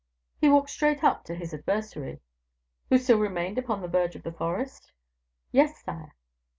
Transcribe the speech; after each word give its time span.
"He 0.39 0.49
walked 0.49 0.71
straight 0.71 1.03
up 1.03 1.23
to 1.25 1.35
his 1.35 1.53
adversary." 1.53 2.21
"Who 2.89 2.97
still 2.97 3.19
remained 3.19 3.59
upon 3.59 3.83
the 3.83 3.87
verge 3.87 4.15
of 4.15 4.23
the 4.23 4.31
forest?" 4.31 4.91
"Yes, 5.51 5.79
sire. 5.83 6.15